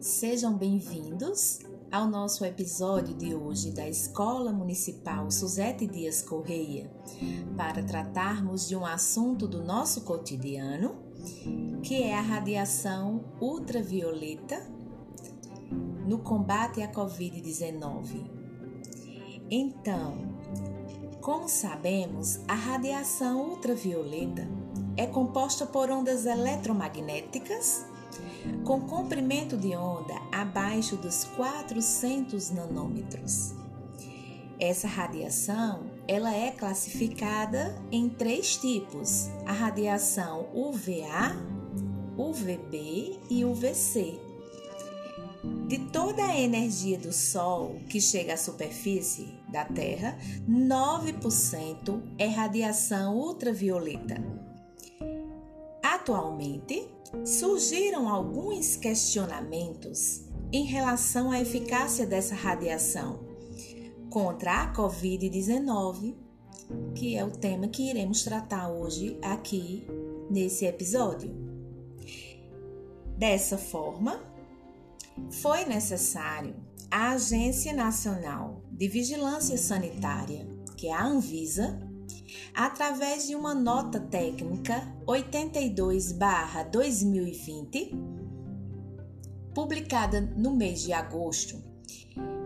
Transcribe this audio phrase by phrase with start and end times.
[0.00, 1.58] Sejam bem-vindos
[1.92, 6.90] ao nosso episódio de hoje da Escola Municipal Suzete Dias Correia,
[7.54, 10.96] para tratarmos de um assunto do nosso cotidiano,
[11.82, 14.66] que é a radiação ultravioleta
[16.06, 18.24] no combate à Covid-19.
[19.50, 20.16] Então,
[21.20, 24.48] como sabemos, a radiação ultravioleta
[24.96, 27.89] é composta por ondas eletromagnéticas
[28.64, 33.54] com comprimento de onda abaixo dos 400 nanômetros.
[34.58, 41.36] Essa radiação ela é classificada em três tipos: a radiação UVA,
[42.16, 44.20] UVB e UVC.
[45.66, 53.16] De toda a energia do Sol que chega à superfície da Terra, 9% é radiação
[53.16, 54.22] ultravioleta.
[56.00, 56.88] Atualmente,
[57.26, 63.20] surgiram alguns questionamentos em relação à eficácia dessa radiação
[64.08, 66.14] contra a Covid-19,
[66.94, 69.86] que é o tema que iremos tratar hoje aqui
[70.30, 71.30] nesse episódio.
[73.18, 74.24] Dessa forma,
[75.30, 76.56] foi necessário
[76.90, 81.89] a Agência Nacional de Vigilância Sanitária, que é a Anvisa,
[82.54, 87.90] através de uma nota técnica 82/2020,
[89.54, 91.70] publicada no mês de agosto,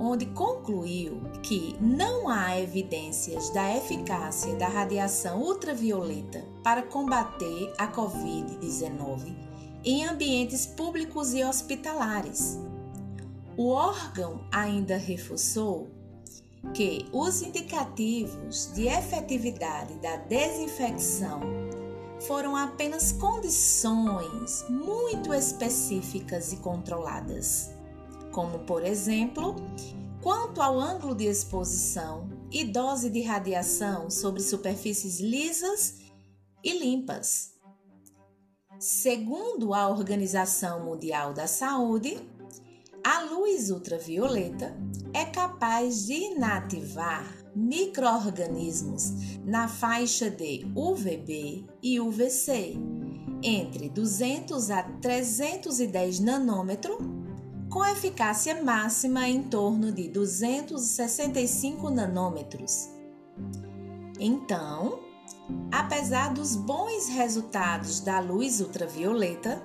[0.00, 9.48] onde concluiu que não há evidências da eficácia da radiação ultravioleta para combater a COVID-19
[9.84, 12.58] em ambientes públicos e hospitalares.
[13.56, 15.88] O órgão ainda reforçou
[16.74, 21.40] que os indicativos de efetividade da desinfecção
[22.26, 27.70] foram apenas condições muito específicas e controladas,
[28.32, 29.54] como por exemplo,
[30.22, 35.98] quanto ao ângulo de exposição e dose de radiação sobre superfícies lisas
[36.64, 37.54] e limpas.
[38.80, 42.18] Segundo a Organização Mundial da Saúde,
[43.04, 44.76] a luz ultravioleta
[45.12, 47.24] é capaz de inativar
[47.54, 49.12] microorganismos
[49.44, 52.76] na faixa de UVB e UVC
[53.42, 56.98] entre 200 a 310 nanômetro,
[57.70, 62.88] com eficácia máxima em torno de 265 nanômetros.
[64.18, 65.00] Então,
[65.72, 69.62] Apesar dos bons resultados da luz ultravioleta,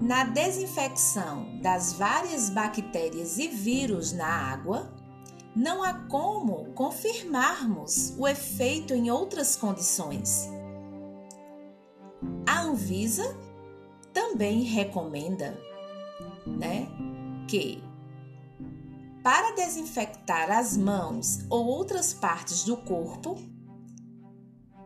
[0.00, 4.92] na desinfecção das várias bactérias e vírus na água,
[5.54, 10.48] não há como confirmarmos o efeito em outras condições.
[12.46, 13.36] A Anvisa
[14.12, 15.58] também recomenda,
[16.46, 16.88] né,
[17.48, 17.82] que
[19.22, 23.36] para desinfectar as mãos ou outras partes do corpo,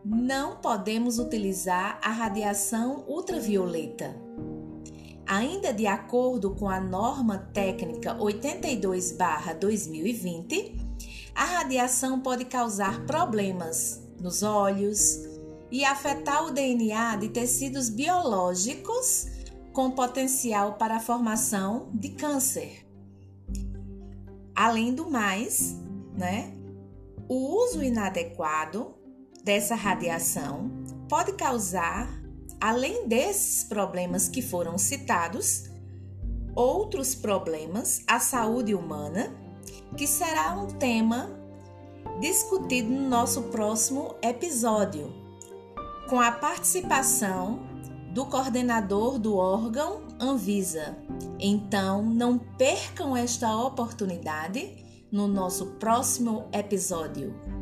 [0.09, 4.15] não podemos utilizar a radiação ultravioleta.
[5.25, 10.79] Ainda de acordo com a norma técnica 82/2020,
[11.35, 15.27] a radiação pode causar problemas nos olhos
[15.69, 19.27] e afetar o DNA de tecidos biológicos
[19.73, 22.87] com potencial para a formação de câncer.
[24.55, 25.75] Além do mais,
[26.17, 26.53] né,
[27.27, 28.96] o uso inadequado
[29.47, 30.69] dessa radiação
[31.07, 32.09] pode causar,
[32.59, 35.69] além desses problemas que foram citados,
[36.53, 39.33] outros problemas à saúde humana,
[39.95, 41.29] que será um tema
[42.19, 45.13] discutido no nosso próximo episódio,
[46.09, 47.61] com a participação
[48.13, 50.97] do coordenador do órgão Anvisa.
[51.39, 57.56] Então, não percam esta oportunidade no nosso próximo episódio.